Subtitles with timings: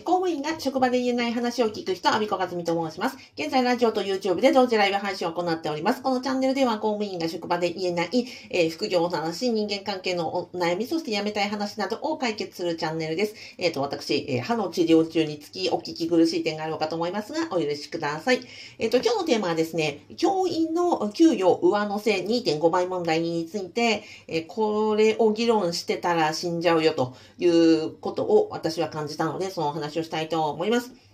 [0.00, 3.18] 公務員が職場で言えない話を聞く人、アビコカズミと申します。
[3.36, 6.00] 現在、ラジオと YouTube で同時ライブ配信を行っております。
[6.00, 13.34] このチャンネルでは、公務員が職場で言えない、えー、副業の話、人間関係のお悩み、そして辞めたい話などを解決するチャンネルです。
[13.58, 18.40] えっ、ー、と、私、えー、歯の治療中につきお聞き苦しい点があるかと思いますが、お許しください。
[18.78, 30.88] えっ、と、今日のテーマはですね、教員の給与上乗せ2.5倍問題について、えこれを議論してたら死んじゃうよということを私は感じたので、その話話をしたいと思います。
[30.88, 31.12] 思います。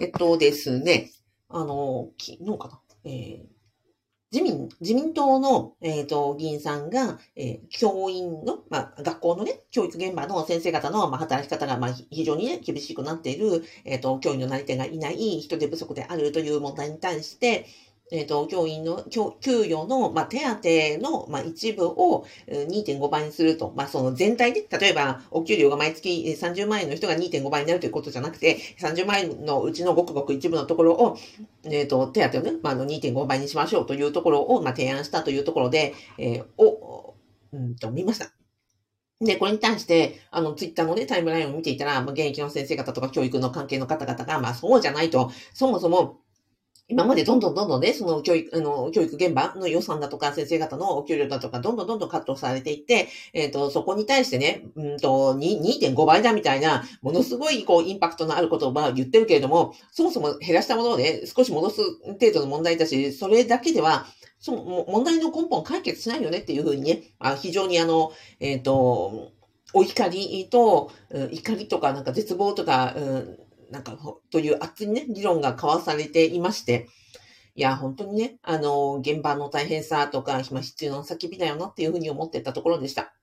[0.00, 1.10] えっとですね、
[1.48, 2.80] あの、昨日かな？
[3.04, 3.44] えー、
[4.32, 17.66] 自民、自民党の、えっ、ー、と、議員さんが、えー、教員の、まあ、学校のね、教育現場の先生方の、まあ、働き方が、まあ、非常にね、厳しくなっている、えっ、ー、と、教員のなり手がいない人手不足であるという問題に対して、
[18.12, 19.02] えっ、ー、と、教員の、
[19.40, 20.40] 給与の、まあ、手
[20.98, 23.72] 当の、まあ、一部を2.5倍にすると。
[23.74, 31.16] まあ、その全体で、例えば、お給料が毎月30万円の人が2.5倍になるということじゃなくて、30万円のうちのごくごく一部のところを、
[31.64, 37.14] えっ、ー、と、手当をね、まあ、の2.5倍にしましょうというところを、まあ、提案したというところで、えー、を、
[37.54, 38.30] うんと、見ました。
[39.22, 46.18] で、これに対して、あの、ツイッターのね、タイムラインを見ていたら、まあ、現役の先生方とか教育の関係の方々が、まあ、そうじゃないと、そもそも、
[46.92, 64.04] 今までどんどんどんどんね、その教育、あの、教育現場の予算だとか、先生方のお給料だとか、どんどんどんどんカットされていって、えっ、ー、と、そこに対してね、うんと、2.5倍だみたいな、ものすごい、こう、インパクトのある言葉を言ってるけれども、そもそも減らしたものをね、少し戻す程度の問題だし、それだけでは、
[64.38, 69.30] その問題の根本解決しないよねっていうふうにね、あ非常にあの、えっ、ー、と、
[69.72, 70.90] お怒りと、
[71.30, 73.38] 怒りとか、なんか絶望とか、うん
[73.72, 73.98] なんか、
[74.30, 76.88] という熱いね、議論が交わされていまして、
[77.56, 83.14] いや、本当にね、あの、現場の大変さとか、ま、必要な叫びだよなっていうふうに思ってたところでした。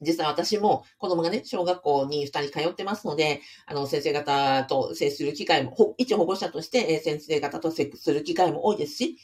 [0.00, 9.18] 実は私も子供がね、小学校に2人通ってますので、あの、先生方と接する機会も、一保護者として、先生方と接する機会も多いですし、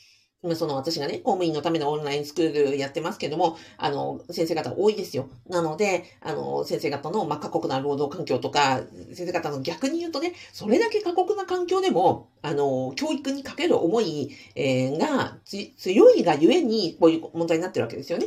[0.55, 5.29] その私がね、公務員のためのオンラインスクールやってますけども、あの、先生方多いですよ。
[5.48, 8.83] なので、あの、先生方の、まあ、過酷な労働環境とか、
[9.14, 18.27] 先生方の逆に言うとね、それだけ過酷な環境でも、あの、教育にかける思い、えー、が強いがゆえに、こういう問題になってるわけですよね。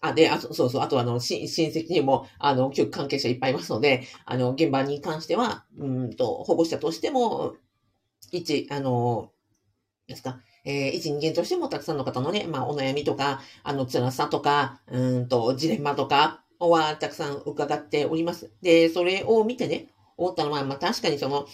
[0.00, 7.54] あ、で、あそうそう、あとあの、親戚にも、あの、教育関係者いっぱいいますので、あの、現場に関しては、うんと、保護者としても、
[8.32, 9.30] 一、あの、
[10.08, 18.50] ですか、えー、一人間としてもたくさんの方のね、まあ、お悩みとか、あの、辛さとか、うんと、ジレンマとかはたくさん伺っております。
[18.62, 21.46] で、それを見てね、思ったのは、まあ、確かにその、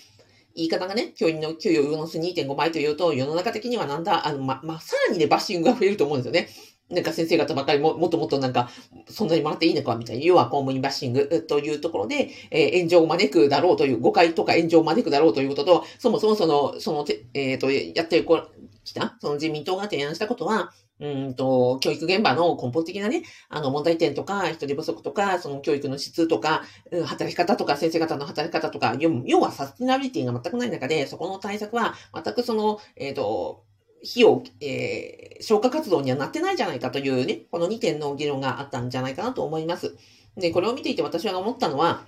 [0.55, 6.49] 言い方がね、教員の給与を上乗せ2.5倍というと、世の中的にはなんだ、あの、ま、まあ、さらにね、バッシングが増えると思うんですよね。
[6.91, 8.71] なんか先生方ばっかりも、もっともっとなんか、
[9.09, 17.05] そんなにもらっていいのかみたいな、要は公務員バッシングというところで、えー、炎上を招くだろうという、誤解とか炎上を招くだろうということと、そもそもその、その、
[17.35, 18.49] えっ、ー、と、やってこ
[18.89, 26.63] きた、その自民党が提案したことは、うんと、教育現場の根本的なね、あの問題点とか、人手不足とか、その教育の質とか、
[27.07, 33.65] 働き方とか、先生方の働き方とか、要はサスティナビリティが全くない中で、そこの対策は全くその、えっ、ー、と、
[34.03, 39.97] 費用、えー、消化活動にはなってないじゃないかというね、この2点の議論があったんじゃないかなと思います。
[40.37, 42.05] で、これを見ていて私が思ったのは、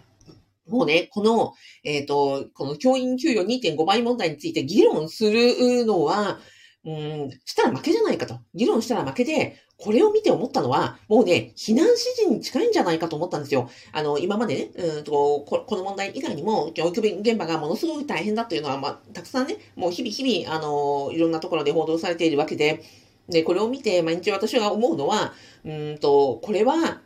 [0.68, 1.54] もうね、この、
[1.84, 6.38] えっ、ー、と、この教員給与2.5倍問題について議論するのは、
[6.84, 8.40] うん、したら負けじゃないかと。
[8.54, 13.68] 議論したら負けで、これを見て思ったのは、もうね、避難指示に近いんじゃないかと思ったんですよ。
[13.92, 22.82] あの、今までね、うんとこ、この問題以外にも、教育現場がものすごく大変だというのは、まあ、たくさんね、もう日々日々、あの、いろんなところで報道されているわけで、
[23.28, 25.32] で、これを見て、毎日私が思うのは、
[25.64, 27.02] うんと、これは、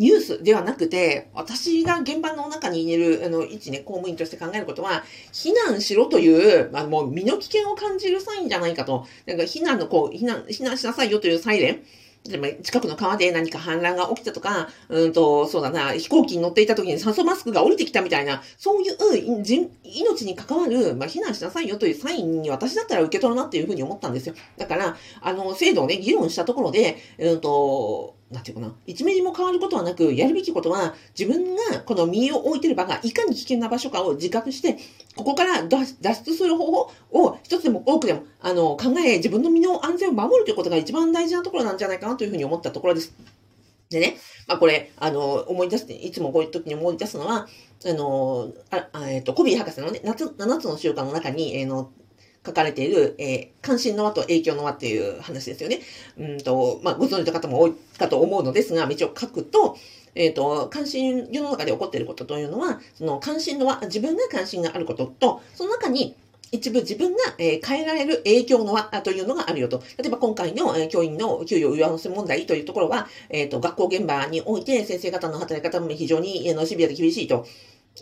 [0.00, 9.06] ニュースではなくて、私が現場の中にいる、あの、一ね、公務員として考えることは、避難しろという、あ、もう身の危険を感じるサインじゃないかと。
[9.26, 11.82] なんか避難のこう、避難、避難しなさいよというサイレン。
[12.62, 24.34] 近くの川で何か氾濫が起きたとか、うんと、そうだな、飛行機に乗っていた時に酸素マスクが降りてきたみたいな、そういう人命に関わる、まあ、避難しなさいよというサインに私だったら受け取るなっていうふうに思ったんですよ。
[24.56, 34.78] だから、あの、制度をね、議論したところで、うんと、なんていうかな、1ミリも変わることはなく、やるべきことは、自分がこの身を置いてる場がいかに危険な場所かを自覚して、
[35.16, 43.12] ここから脱出する方法を一つでも多くでも、あの、考え、自分の身の安全を守るということが一番大事なところなんじゃないかなというふうに思ったところです。
[43.90, 44.16] でね、
[44.46, 47.48] まあこれ、あの、思い出して、いつもこういう時に思い出すのは、
[47.84, 51.90] あの、あえっ、ー、と、コビー博士のね、夏、7つの習慣の中に、えー、の、
[52.44, 55.80] 書かれている、えー、関心の輪と影響の輪っていう話ですよね。
[56.18, 59.76] うんと、まあ、ご存知の方も多いかと思うのですが、一応書くと、
[60.14, 66.16] えっ、ー、と、関心、世の中で起こっていることというのは、その関心の輪、自分が関心があることと、その中に
[66.52, 69.82] 一部自分が、え、変えられる影響の輪というのがあるよと。
[69.98, 77.46] 例えば今回の、え、教員の給与上乗せ問題というところは、えっ、ー、と、学校現場において先生方の働き方も非常に、あの、シビアで厳しいと。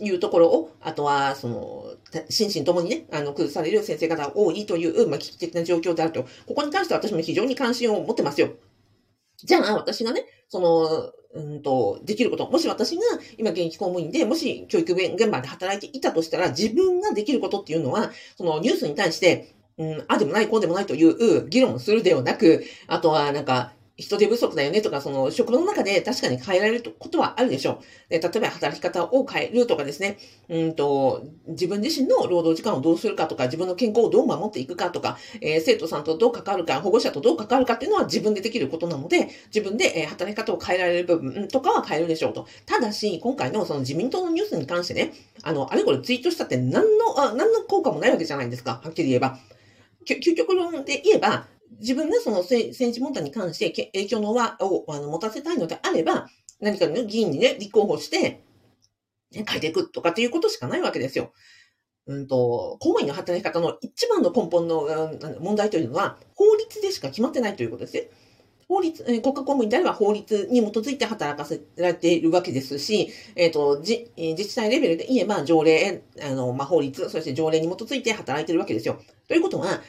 [0.01, 1.85] いうところを、あとは、その、
[2.29, 6.25] 心身ともにね、あの、崩される先生方が多いという、まあ、危機的な状況であると。
[6.47, 8.51] ここに関しては私も非常に関心を持ってますよ。
[9.37, 12.49] じゃあ、私がね、その、うんと、できること。
[12.51, 13.03] もし私が
[13.37, 28.11] 今現役公務員で、もし教育現場で働いていたとしたら、自分ができることっていうのは、そのニュースに対して、うん、あでもない、こうでもないという議論するではなく、あとはなんか、人手不足だよねとか、その職場の中で確かに変えられることはあるでしょう。
[28.11, 30.19] で例えば働き方を変えるとかですね、
[30.49, 42.47] うんと、自分自身の労働時間をどうするかとか、自分の健康をどう守っていくかとか、えー、生徒さんとどう関わるか、保護者とどう関わるかっていうのは自分でできることなので、自分で、え働き方を変えられる部分とかは変えるでしょうと。
[42.67, 45.13] ただし、今回のその自民党のニュースに関してね、
[45.43, 48.81] あの、あれこれツイートしたって何の、あ何の効果もないわけじゃないですか。
[48.85, 49.39] はっきり言えば。
[50.05, 51.47] 究極論で言えば、
[51.81, 56.29] 自分がその政治問題に関して影響の輪をあの持たせたいのであれば、
[56.61, 58.43] 何かの議員にね、立候補して、
[59.33, 61.33] ね、変えていくとかっていうことしかないわけですよ。
[62.07, 64.89] うんと、公務員の働き方の一番の根本の
[65.41, 68.09] 問題というのは、法律でしか決まってないということですね。
[68.69, 79.01] 法律、国家公務員であれば法律に基づいて働かせられているわけですし、えっ、ー、と、自治体レベルで言えば条例、あの、まあ、法律、そして条例に基づいて働いているわけですよ。
[79.27, 79.81] ということは、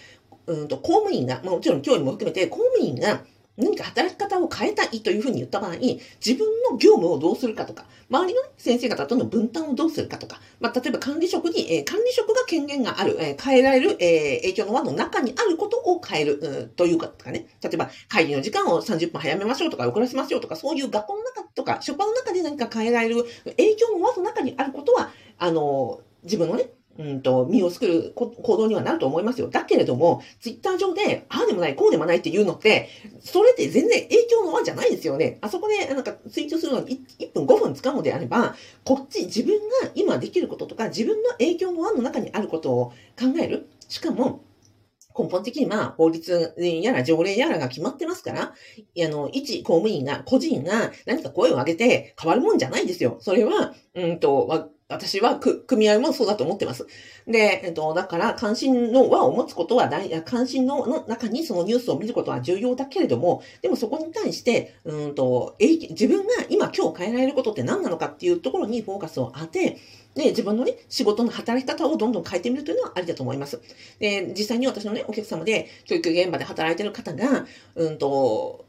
[0.50, 3.22] うんと、公務員が、まあ、もちろん教員も含めて、公務員が
[3.60, 26.69] 何か働き方を変えたいというふうに言った場合、自分の業務をどうするかとか、周りの、ね、先生方との分担をどうするかとか、まあ、例えば管理職に、えー、管理職が権限がある、えー、変えられる、えー、影響の輪の中にあることを変える、うん、というかとかね、例えば会議の時間を30分早めましょうとか、遅らせましょうとか、そういう学校の中とか、職場の中で何か変えられる影響の輪の中にあることは、あの、自分のね、
[27.00, 29.48] うんと、身を作る行動にはなると思いますよ。
[29.48, 32.90] だけれども、ツイッター上で、ああでもない、こうでもないっていうのって、
[33.22, 35.38] それって全然影響の輪じゃないですよね。
[35.40, 38.54] あそこで、なんか、ツイートするのに 1, 分5分使うのであれば、
[38.84, 42.86] こっち自分が今できることとか、自分の影響の輪の中にあることを
[43.18, 43.69] 考える。
[43.88, 44.42] しかも、
[45.18, 53.18] 根本的には法律やら条例やらが決まってますから、あの、一公務員が、個人が何か声を上げて変わるもんじゃないんですよ。
[53.22, 56.88] それは、うんと、私は組合もそうだと思ってます。
[57.27, 69.77] で、えっと、だから、関心の輪を持つことは大、関心の中にそのニュースを見ることは重要だけれども、でもそこに対して、うんと、自分が今今日変えられることって何なのかっていうところにフォーカスを当て、
[70.15, 73.62] で、自分のね、仕事の働き方をどんどん変えてみるというのはありだと思います。
[74.00, 77.45] で、実際に私のね、お客様で、教育現場で働いてる方が、
[77.75, 78.65] うんと、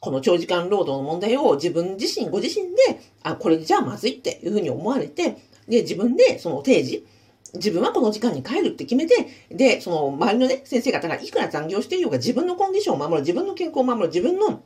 [0.00, 5.36] この長時間労働の問題を自分自身、ご自身で、あ、これじゃあまずいっていうふうに思われて、
[5.68, 7.06] で、自分でその定時、
[7.54, 14.62] 自分はこの時間に帰るって決めて、で、その周りのね、先生方がいくら残業していようが自分のコンディションを守る、自分の健康を守る、自分の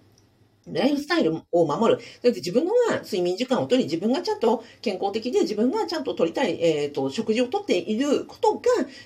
[0.67, 2.01] ライフスタイルを守る。
[2.21, 2.73] それで自分の
[3.05, 8.61] 睡眠時間をとり、自分がちゃんと健康的で自分がちゃんと取りたい、えっ、ー、と、食事をとっていることが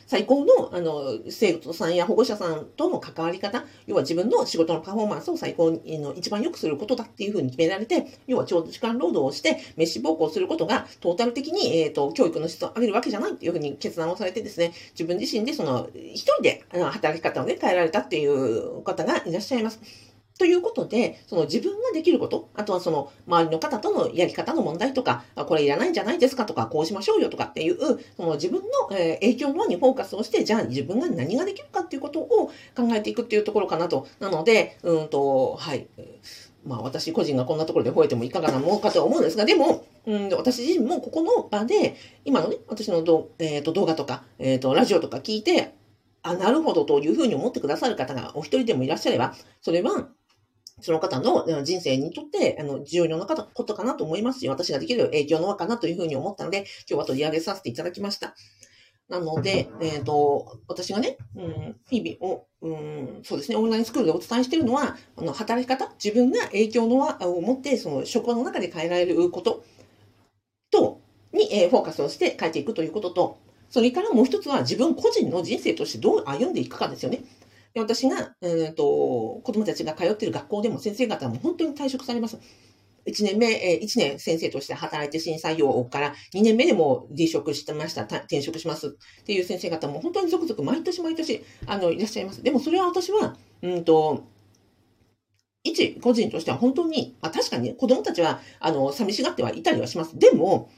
[0.06, 20.09] 最高の、あの、生徒さんや保護者さんとの関わり方、要は自分の仕事のパフォーマンスを最高に、の一番良くすることだっていうふうに決められて、要は長時間労働をして、飯奉公することがトータル的に、えっ、ー、と、教育の質を上げるわけじゃないっていうふうに決断をされてですね、自分自身でその、一人であの働き方をね、変えられたっていう方がいらっしゃいます。
[20.40, 27.76] ということで、その自分ができること、あとはその周りの方とのやり方の問題とか、これいらないんじゃないですかとか、こうしましょうよとかっていう、
[28.16, 34.06] その自分の影響の方にフォーカスをして、じゃあ自分が何ができるかっていうことを考えていくっていうところかなと。
[34.18, 35.86] なので、うんと、はい。
[36.64, 45.74] まあ私個人がこんなところで吠えてもいかがなものかと思うんですが、でも、うん、私自身もここの場で、今のね、私のど、えーと、動画とか、えっ、ー、と、ラジオとか聞いて、
[46.22, 50.08] あ、なるほどというふうに思ってくださる方がお一人でもいらっしゃれば、それは、
[50.80, 58.34] その方の人生にとって、あの、重要なことかなと思いますし、私ができる影響の輪かなというふうに思ったので、今日は取り上げさせていただきました。
[59.08, 69.64] なので、 えっ、ー、と、私がね、うん、日々を、うん、そうですね、オンラインスクールでお伝えしているのは、あの、働き方、自分が影響の輪を持って、その、職場の中で変えられること
[70.70, 71.00] と、
[71.32, 73.38] に、えー、フォーカスをして変えていくということと、
[73.70, 77.20] それからもう一つは自分個人の人生としてどう歩んでいくかですよね。
[77.74, 82.38] で私が、えーと、子供たちが通っている学校でも先生方も本当に退職されます。
[83.06, 92.42] 1年目、えー、1年先生として働いて新採用から2年目でも離職してました、転職しますっていう先生方も本当に続々毎年毎年あのいらっしゃいます。
[92.42, 94.24] でもそれは私は、うんと、
[95.62, 100.18] 一個人としては本当に、まあ確かに、ね、子供たちは、あの、寂しがってはいたりはします。
[100.18, 100.70] でも、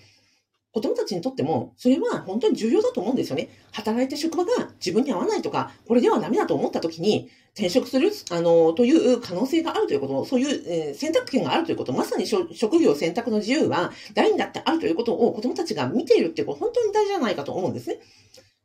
[0.73, 3.51] 子供たちにとっても、それは本当に重要だと思うんですよね。
[3.73, 18.01] 働いた職場が自分に合わないとか、これではダメだと思った時に、転職する、あの、という可能性があるということ、そういう、え、選択権があるということ、まさに職業選択の自由は誰にだってあるということを子供たちが見ているっていうこと、本当に大事じゃないかと思うんですね。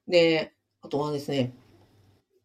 [0.08, 1.54] で、あとはですね、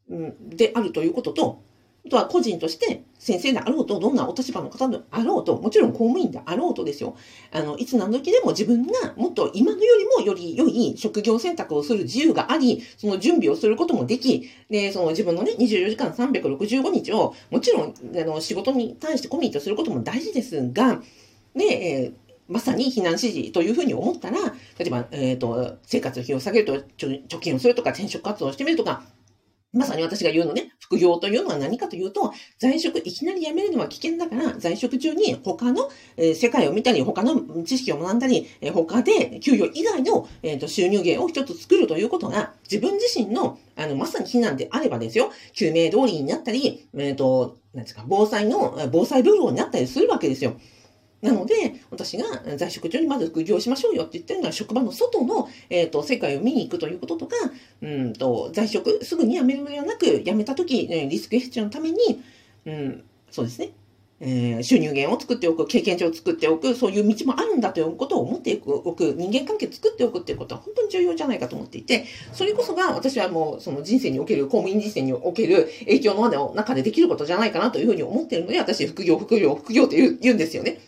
[0.09, 1.63] うん、であるということと、
[2.05, 7.17] あとは個人として先生であろうと、どんなお立場の方であろうと、もちろん公務員であろうとですよ。
[7.53, 21.01] あの、いつ何時でも自分がもっと今のよりもより良い職業選択をする自由があり、その準備をすることもでき、で、その自分のね、24時間365日を、もちろん、あの、仕事に対してコミットすることも大事ですが、
[21.55, 24.39] で、えーまさに避難指示というふうに思ったら、
[24.79, 29.05] 例えば、えっ、ー、と、生活費を下げると、貯金をするとか、転職活動をしてみるとか、
[29.73, 50.57] まさに私が言うのね、副業というのは何かというと、在職いきなり辞めるのは危険だから、在職中に他の、え、世界を見たり、他の知識を学んだり、え、他で給与以外の、えーと、収入源を一つ作るということが、自分自身の、あの、まさに避難であればですよ、救命通りになったり、えっ、ー、と、なんですか、防災の、防災ルールになったりするわけですよ。
[51.23, 51.55] なので、
[51.91, 52.25] 私が
[52.57, 57.37] 在職中にまず副業しましょうよって言ってるのは、職場の外の、えっ、ー、と、世界を見に行くということとか、
[57.81, 61.99] うんと、在職、すぐに辞めるのではなく、辞めた時、リスクヘッジのために、
[62.67, 63.71] うん、そうですね。
[64.25, 80.79] えー、収入源を作っておく、経験値を作っておく、そういう道もあるんだということを思っておく、人間関係を作っておくっていうことは本当に重要じゃないかと思っていて、それこそが私はもうその人生における、公務員人生における影響の中でできることじゃないかなというふうに思っているので、私、副業、副業、副業って言う言うんですよね。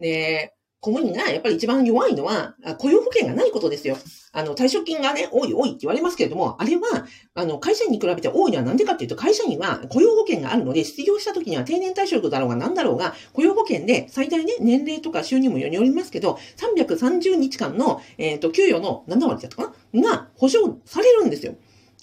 [0.00, 3.96] で、公務員がやっぱり一番弱いのは、雇用保険がないことですよ。
[4.32, 20.02] あの、退職金がね、多い多いって言われますけれども、あれは、あの、会社員に比べて多いのはなんでかっていうと、会社員は雇用保険があるので、失業した時には定年退職だろうが何だろうが、雇用保険で最大ね、年齢とか収入もよりますけど、330日間の、えっ、ー、と、給与の7割だったかな？
[20.02, 21.54] が保証されるんですよ。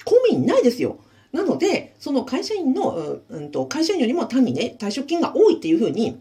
[0.05, 0.97] 公務員ないですよ。
[1.33, 6.19] なので、その会社員の、うん、と会社員よりも単にね、退職金が多いっていうふうに、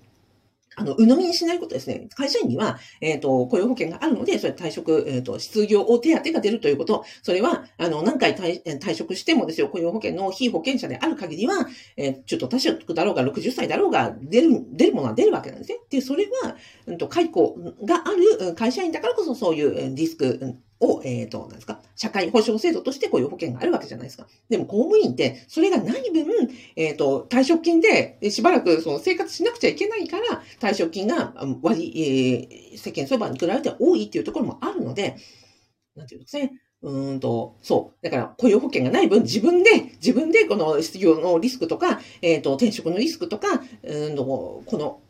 [0.80, 2.08] あの、鵜呑みにしないことですね。
[2.14, 7.04] 会社員には、えっ、ー、と、雇用保険があるので、それ退職、えっ、ー、と、失業を手当が出るということ。
[7.22, 11.66] それは、あの、何回退職してもですよ、雇用保険の非保険者である限りは、
[11.99, 15.78] えー、ちょっと退職だろうが、60歳だろうが、出る、出るものは出るわけなんですね。
[15.90, 16.56] で、それは、
[16.87, 24.26] うんと、解雇がある会社員だからこそ、そういうリスク、を、えっ、ー、と、なんですか、社会保障制度として雇用保険があるわけじゃないですか。
[24.49, 26.26] でも公務員って、それがない分、
[26.76, 31.92] えっ、ー、と、退職金でしばらくその生活しなくちゃいけないから、退職金が割、
[32.72, 35.16] えー、世間相場に比べて多いっていうところもあるので、
[35.96, 36.52] なんていうんですね。
[36.82, 38.04] うんと、そう。
[38.04, 45.00] だから、雇用保険がない分、自分で、自分でこの失業のリスクとか、えっ、ー、と、転職のリスクとか、うんと、この、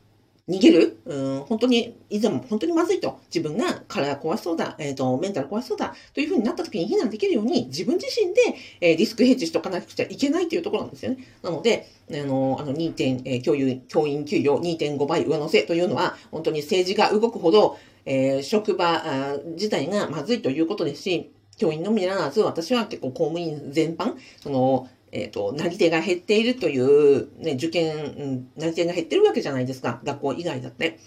[0.51, 8.41] 逃げる、うん、本当に、いざも本当にまずいと、自分が体壊しそうだ、えっ、ー、と、メンタル壊しそうだ、というふうになった時に避難できるように、自分自身で、
[8.81, 11.19] えー、リスクヘッジしとかなくちゃいけないというところなんですよね。
[11.43, 12.93] なので、あの、あの、2.
[12.95, 21.31] 点、えー、教員、教員給与2.5倍上乗せというのは、本当に政治が動くほど、えー、職場自体がまずいということですし、
[21.61, 30.01] 教員のみならず、私は結構公務員全般、その、えっ、ー、と、なり手が減っているという、ね、受験、うん、なり手が減ってるわけじゃないですか。
[30.05, 30.99] 学校以外だって。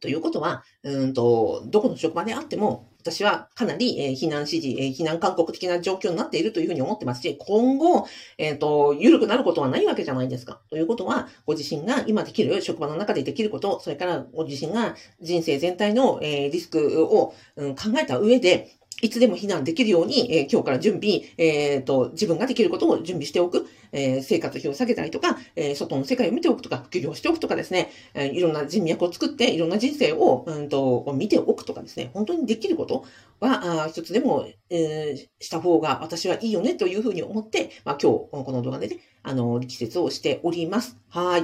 [0.00, 10.60] ということは、うんと、どこの職場であっても、私はかなり、えー、避難指示、えー、避難勧告的な状況になっているというふうに思ってますし、今後、えっ、ー、と、緩くなることはないわけじゃないですか。
[10.68, 33.04] ということは、ご自身が今できる、職場の中でできること、それからご自身が人生全体の、えー、リスクを、うん、考えた上で、いつでも避難できるように、えー、今日から準備、えっ、ー、と、自分ができることを準備しておく、えー、生活費を下げたりとか、え外の世界を見ておくとか、副業しておくとかですね、えいろんな人脈を作って、いろんな人生を、うんと、見ておくとかですね、本当にできること
[33.40, 40.96] は、あ一つでも、えした方が私はいいよねというふうに思って、まあ、今日、この動画でね、あの、力説をしております。
[41.08, 41.42] はい。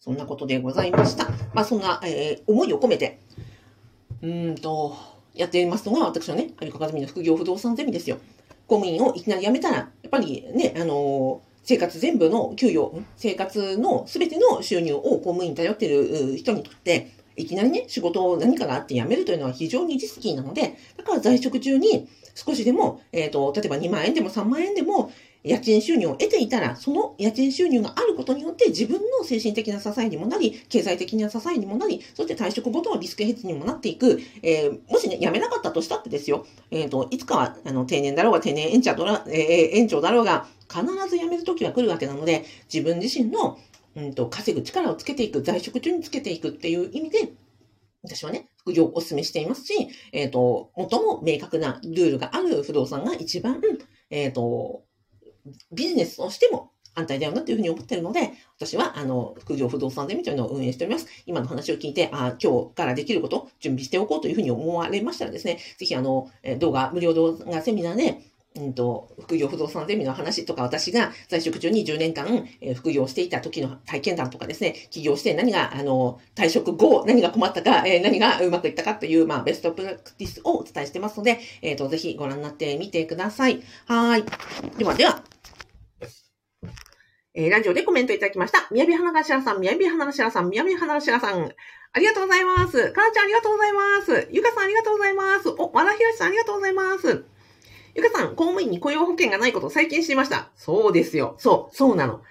[0.00, 1.28] そんなことでございました。
[1.52, 3.18] まあ、そんな、え思いを込めて、
[4.22, 8.18] うんと、やっていますのが、私のね、有岡和美の副業不動産ゼミですよ。
[8.66, 25.12] 公務員をいきなり辞めたら、やっぱりね、あの生活全部の給与、生活の全ての収入を公務員に頼っている人にとって、いきなりね、仕事を何かがあって辞めるというのは非常にリスキーなので、だから在職中に少しでも、えっ、ー、と、例えば2万円でも3万円でも、
[25.44, 43.58] 家賃収入を得ていたら、その家賃収入があることによって自分の精神的な支えにもなり、経済的な支えにもなり、そして退職後のリスクヘッジにもなっていく、えー、もしね、辞めなかったとしたってですよ、えっ、ー、と、いつかは、あの、定年だろうが定年延長だろうが、えー、延長だろうが、必ず辞める時は来るわけなので、自分自身の、
[43.96, 47.32] うんと、稼ぐ力をつけていく、在職中につけていくっていう意味で、
[48.02, 53.60] 私はね、副業をお勧めしていますし、えっ、ー、と、最も明確なルールがある不動産が一番、
[54.10, 54.84] えっ、ー、と、
[55.72, 61.06] ビジネスとしても反対だよなというふうに思ってるので、私は、あの、副業不動産ゼミというのを運営しております。
[61.26, 68.20] 今の話を聞いて、あ今日からできること、準備しておこうというふうに思われましたらですね、ぜひ、あの、動画、無料動画セミナーで、
[68.56, 83.62] うんと、副業不動産ゼミの話とか、私が在職中に10年間、えー、副業していた時の体験談とかですね、起業して何が、あの、退職後、何が困ったか、えー、何がうまくいったかという、まあ、ベストプラクティスをお伝えしてますので、えっ、ー、と、ぜひご覧になってみてください。
[83.86, 84.24] はい。
[84.76, 85.22] ではでは、
[87.40, 88.66] え、ラジオでコメントいただきました。
[88.72, 91.54] 宮城花頭さん、宮城花頭さん、宮城花頭さん、
[91.92, 92.90] ありがとうございます。
[92.90, 94.28] かなちゃんありがとうございます。
[94.32, 95.48] ゆかさんありがとうございます。
[95.50, 97.24] お、和田ひろしさんありがとうございます。
[97.94, 100.50] ゆかさん、公務員に雇用保険がないことを最近知りました。
[100.56, 101.36] そうですよ。
[101.38, 102.22] そう、そうなの。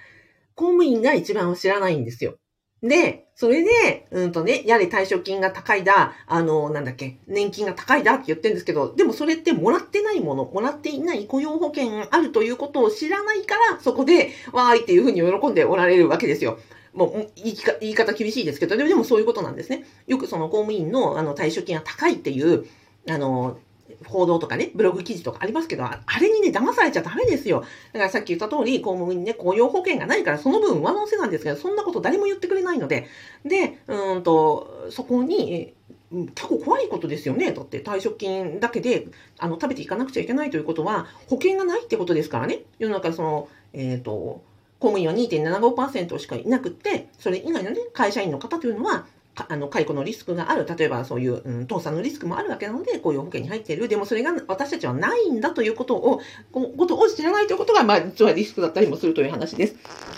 [0.56, 2.36] 公務員が一番知らないんですよ。
[2.84, 16.60] で、それで、うんとね、やれ退職金が高いだ、あの、なんだっけ、年金が高いだって言ってるんですけど、でもそれってもらってないもの、もらっていない雇用保険あるということを知らないから、そこで、わーいっていうふうに喜んでおられるわけですよ。
[16.94, 19.86] もう言い言い方厳しいですけど、でもそういうことなんですね。
[20.08, 22.66] よくその公務員のあの退職金が高いっていう、
[23.08, 23.60] あの、
[24.06, 27.64] 報道とかね、ブログ記事とかありますけど、あれにね、騙されちゃダメですよ。
[27.94, 33.08] だからさっき言った通り、公務員ね、雇用保険がないから、その分上乗せなんですけど、そんなこと誰も言ってくれないので、
[33.46, 35.74] で、うんと、そこに、
[36.12, 37.52] 結構怖いことですよね。
[37.52, 39.08] だって退職金だけで
[39.40, 42.62] あの食べていかなくちゃいけないということは保険がないってことですからね。
[42.80, 44.42] 世の中その、えっ、ー、と、
[44.80, 49.06] 公務員は2.75%しかいなくって、それ以外のね、会社員の方というのは
[49.50, 50.66] あの、解雇のリスクがある。
[50.66, 53.88] 例えばそういう、うん、倒産のリスクもあるわけなので、こういう保険に入っている。
[53.88, 59.76] でもそれが私たちはないんだということを、こことを知らないということが、まあ、実はリスクだったりもするという話です。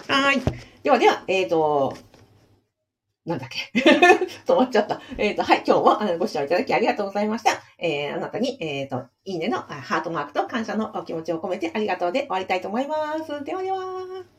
[0.08, 0.42] はい。
[0.84, 1.98] ではでは、えっ、ー、と、
[3.26, 3.80] なんだっけ？
[4.46, 5.02] 止まっちゃった。
[5.18, 5.64] えっ、ー、と、はい。
[5.66, 7.62] 今日もご視聴いただきありがとうございました。
[7.78, 13.44] えー、あなたに、えっ、ー、と、いいねのハートマークと感謝のお気持ちを込めてありがとうで終わりたいと思います。
[13.44, 14.39] ではでは。